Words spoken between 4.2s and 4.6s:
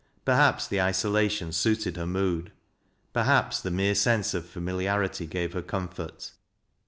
of